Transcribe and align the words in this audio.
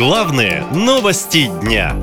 Главные 0.00 0.64
новости 0.72 1.50
дня. 1.60 1.94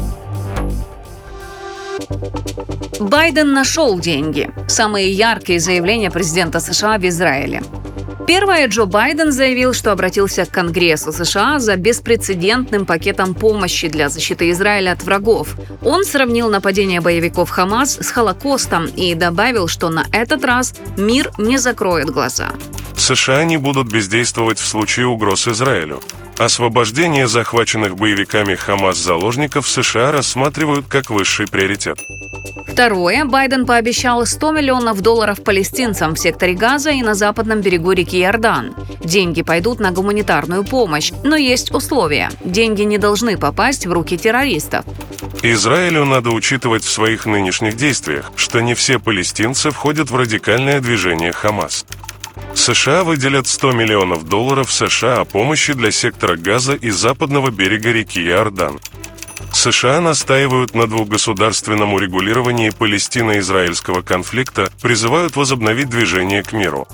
Байден 2.99 3.53
нашел 3.53 3.99
деньги. 3.99 4.51
Самые 4.67 5.11
яркие 5.11 5.59
заявления 5.59 6.11
президента 6.11 6.59
США 6.59 6.99
в 6.99 7.07
Израиле. 7.07 7.63
Первое, 8.27 8.67
Джо 8.67 8.85
Байден 8.85 9.31
заявил, 9.31 9.73
что 9.73 9.91
обратился 9.91 10.45
к 10.45 10.51
Конгрессу 10.51 11.11
США 11.11 11.57
за 11.57 11.75
беспрецедентным 11.75 12.85
пакетом 12.85 13.33
помощи 13.33 13.87
для 13.87 14.09
защиты 14.09 14.51
Израиля 14.51 14.91
от 14.91 15.01
врагов. 15.01 15.55
Он 15.81 16.05
сравнил 16.05 16.51
нападение 16.51 17.01
боевиков 17.01 17.49
Хамас 17.49 17.97
с 17.99 18.11
Холокостом 18.11 18.85
и 18.85 19.15
добавил, 19.15 19.67
что 19.67 19.89
на 19.89 20.05
этот 20.11 20.45
раз 20.45 20.75
мир 20.97 21.31
не 21.39 21.57
закроет 21.57 22.11
глаза. 22.11 22.51
США 22.95 23.43
не 23.43 23.57
будут 23.57 23.91
бездействовать 23.91 24.59
в 24.59 24.67
случае 24.67 25.07
угроз 25.07 25.47
Израилю. 25.47 25.99
Освобождение 26.37 27.27
захваченных 27.27 27.95
боевиками 27.95 28.53
Хамас 28.53 28.97
заложников 28.97 29.67
США 29.67 30.11
рассматривают 30.11 30.85
как 30.87 31.09
высший 31.09 31.47
приоритет. 31.47 32.05
Второе. 32.67 33.25
Байден 33.25 33.65
пообещал 33.65 34.23
100 34.23 34.51
миллионов 34.51 35.01
долларов 35.01 35.43
палестинцам 35.43 36.13
в 36.13 36.19
секторе 36.19 36.53
Газа 36.53 36.91
и 36.91 37.01
на 37.01 37.15
западном 37.15 37.61
берегу 37.61 37.91
реки 37.91 38.21
Иордан. 38.21 38.75
Деньги 39.03 39.41
пойдут 39.41 39.79
на 39.79 39.89
гуманитарную 39.89 40.63
помощь, 40.63 41.11
но 41.23 41.35
есть 41.35 41.73
условия. 41.73 42.29
Деньги 42.45 42.83
не 42.83 42.99
должны 42.99 43.35
попасть 43.35 43.87
в 43.87 43.91
руки 43.91 44.15
террористов. 44.15 44.85
Израилю 45.41 46.05
надо 46.05 46.29
учитывать 46.29 46.83
в 46.83 46.91
своих 46.91 47.25
нынешних 47.25 47.75
действиях, 47.77 48.31
что 48.35 48.59
не 48.59 48.75
все 48.75 48.99
палестинцы 48.99 49.71
входят 49.71 50.11
в 50.11 50.15
радикальное 50.15 50.79
движение 50.81 51.31
Хамас. 51.31 51.83
США 52.67 53.05
выделят 53.05 53.47
100 53.47 53.71
миллионов 53.71 54.27
долларов 54.27 54.73
США 54.73 55.21
о 55.21 55.23
помощи 55.23 55.71
для 55.71 55.89
сектора 55.89 56.35
Газа 56.35 56.73
и 56.73 56.89
западного 56.89 57.49
берега 57.49 57.93
реки 57.93 58.19
Иордан. 58.19 58.81
США 59.53 60.01
настаивают 60.01 60.75
на 60.75 60.85
двухгосударственном 60.85 61.93
урегулировании 61.93 62.71
палестино-израильского 62.71 64.01
конфликта, 64.01 64.69
призывают 64.81 65.37
возобновить 65.37 65.89
движение 65.89 66.43
к 66.43 66.51
миру. 66.51 66.85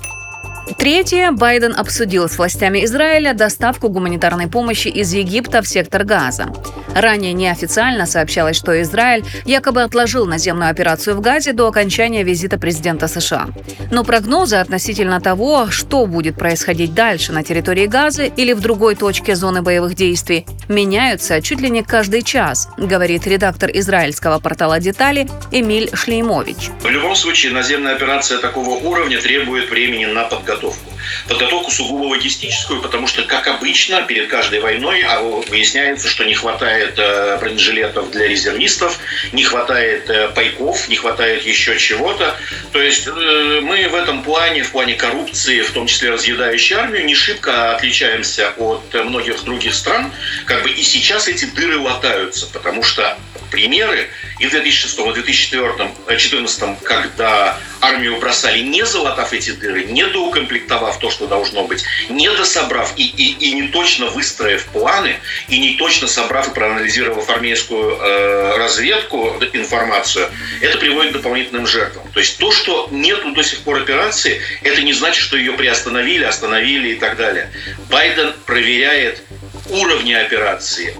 Третье. 0.78 1.32
Байден 1.32 1.74
обсудил 1.76 2.28
с 2.28 2.38
властями 2.38 2.84
Израиля 2.84 3.34
доставку 3.34 3.88
гуманитарной 3.88 4.46
помощи 4.46 4.86
из 4.86 5.12
Египта 5.12 5.60
в 5.60 5.66
сектор 5.66 6.04
Газа. 6.04 6.52
Ранее 6.94 7.32
неофициально 7.32 8.06
сообщалось, 8.06 8.56
что 8.56 8.80
Израиль 8.82 9.24
якобы 9.44 9.82
отложил 9.82 10.26
наземную 10.26 10.70
операцию 10.70 11.16
в 11.16 11.20
Газе 11.20 11.52
до 11.52 11.66
окончания 11.66 12.22
визита 12.22 12.58
президента 12.58 13.08
США. 13.08 13.48
Но 13.90 14.04
прогнозы 14.04 14.56
относительно 14.56 15.20
того, 15.20 15.70
что 15.70 16.06
будет 16.06 16.36
происходить 16.36 16.94
дальше 16.94 17.32
на 17.32 17.42
территории 17.42 17.86
Газы 17.86 18.32
или 18.36 18.52
в 18.52 18.60
другой 18.60 18.94
точке 18.94 19.34
зоны 19.34 19.62
боевых 19.62 19.94
действий, 19.94 20.46
меняются 20.68 21.42
чуть 21.42 21.60
ли 21.60 21.70
не 21.70 21.82
каждый 21.82 22.22
час, 22.22 22.68
говорит 22.76 23.26
редактор 23.26 23.70
израильского 23.72 24.38
портала 24.38 24.78
«Детали» 24.78 25.28
Эмиль 25.50 25.90
Шлеймович. 25.92 26.70
В 26.80 26.88
любом 26.88 27.16
случае, 27.16 27.52
наземная 27.52 27.94
операция 27.94 28.38
такого 28.38 28.70
уровня 28.70 29.20
требует 29.20 29.70
времени 29.70 30.06
на 30.06 30.24
подготовку. 30.24 30.90
Подготовку 31.28 31.70
сугубо 31.70 32.04
логистическую, 32.04 32.80
потому 32.80 33.06
что, 33.06 33.22
как 33.22 33.46
обычно, 33.46 34.02
перед 34.02 34.28
каждой 34.28 34.60
войной 34.60 35.02
а 35.02 35.20
выясняется, 35.20 36.08
что 36.08 36.24
не 36.24 36.34
хватает 36.34 36.83
э, 36.96 37.38
бронежилетов 37.38 38.10
для 38.10 38.28
резервистов, 38.28 38.98
не 39.32 39.44
хватает 39.44 40.08
э, 40.10 40.28
пайков, 40.28 40.88
не 40.88 40.96
хватает 40.96 41.44
еще 41.44 41.78
чего-то. 41.78 42.36
То 42.72 42.80
есть 42.80 43.06
э, 43.06 43.60
мы 43.62 43.88
в 43.88 43.94
этом 43.94 44.22
плане, 44.22 44.62
в 44.62 44.70
плане 44.70 44.94
коррупции, 44.94 45.60
в 45.60 45.70
том 45.70 45.86
числе 45.86 46.10
разъедающей 46.10 46.76
армию, 46.76 47.04
не 47.04 47.14
шибко 47.14 47.74
отличаемся 47.74 48.52
от 48.56 48.92
многих 48.94 49.42
других 49.44 49.74
стран. 49.74 50.12
Как 50.46 50.62
бы 50.62 50.70
и 50.70 50.82
сейчас 50.82 51.28
эти 51.28 51.44
дыры 51.46 51.78
латаются, 51.78 52.46
потому 52.52 52.82
что 52.82 53.16
примеры 53.50 54.08
и 54.38 54.46
в 54.46 54.50
2006, 54.50 54.98
и 54.98 55.02
в 55.02 55.12
2014, 55.14 56.82
когда 56.82 57.58
армию 57.80 58.18
бросали, 58.18 58.60
не 58.60 58.84
залатав 58.84 59.32
эти 59.32 59.50
дыры, 59.50 59.84
не 59.84 60.06
доукомплектовав 60.06 60.98
то, 60.98 61.10
что 61.10 61.26
должно 61.26 61.64
быть, 61.64 61.84
не 62.08 62.28
дособрав 62.30 62.92
и, 62.96 63.06
и, 63.06 63.32
и 63.32 63.52
не 63.52 63.68
точно 63.68 64.06
выстроив 64.06 64.64
планы, 64.66 65.16
и 65.48 65.58
не 65.58 65.76
точно 65.76 66.08
собрав 66.08 66.48
и 66.48 66.54
проанализировав 66.54 67.28
армейскую 67.30 67.96
э, 67.96 68.56
разведку, 68.56 69.34
информацию, 69.52 70.28
это 70.60 70.78
приводит 70.78 71.12
к 71.12 71.14
дополнительным 71.16 71.66
жертвам. 71.66 72.10
То 72.12 72.20
есть 72.20 72.38
то, 72.38 72.52
что 72.52 72.88
нету 72.90 73.32
до 73.32 73.42
сих 73.42 73.60
пор 73.60 73.78
операции, 73.78 74.40
это 74.62 74.82
не 74.82 74.92
значит, 74.92 75.22
что 75.22 75.36
ее 75.36 75.52
приостановили, 75.52 76.24
остановили 76.24 76.90
и 76.90 76.94
так 76.96 77.16
далее. 77.16 77.50
Байден 77.90 78.32
проверяет 78.46 79.22
уровни 79.70 80.12
операции. 80.12 80.94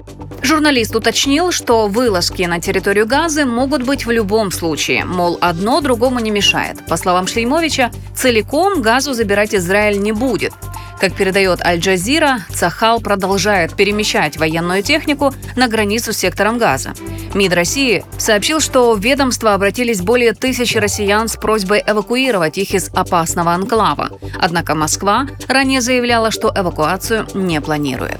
Журналист 0.45 0.95
уточнил, 0.95 1.51
что 1.51 1.87
вылазки 1.87 2.43
на 2.43 2.61
территорию 2.61 3.07
Газы 3.07 3.45
могут 3.45 3.81
быть 3.81 4.05
в 4.05 4.11
любом 4.11 4.51
случае, 4.51 5.03
мол, 5.03 5.39
одно 5.41 5.81
другому 5.81 6.19
не 6.19 6.29
мешает. 6.29 6.85
По 6.85 6.97
словам 6.97 7.25
Шлеймовича, 7.25 7.89
целиком 8.15 8.83
Газу 8.83 9.13
забирать 9.13 9.55
Израиль 9.55 9.99
не 9.99 10.11
будет. 10.11 10.53
Как 11.01 11.15
передает 11.15 11.65
Аль-Джазира, 11.65 12.41
Цахал 12.53 13.01
продолжает 13.01 13.75
перемещать 13.75 14.37
военную 14.37 14.83
технику 14.83 15.33
на 15.55 15.67
границу 15.67 16.13
с 16.13 16.17
сектором 16.17 16.59
Газа. 16.59 16.93
МИД 17.33 17.53
России 17.53 18.05
сообщил, 18.19 18.59
что 18.59 18.93
в 18.93 18.99
ведомство 18.99 19.55
обратились 19.55 20.01
более 20.01 20.33
тысячи 20.33 20.77
россиян 20.77 21.27
с 21.27 21.37
просьбой 21.37 21.83
эвакуировать 21.87 22.59
их 22.59 22.75
из 22.75 22.89
опасного 22.89 23.51
анклава. 23.51 24.11
Однако 24.39 24.75
Москва 24.75 25.25
ранее 25.47 25.81
заявляла, 25.81 26.29
что 26.29 26.53
эвакуацию 26.55 27.25
не 27.33 27.59
планирует. 27.61 28.19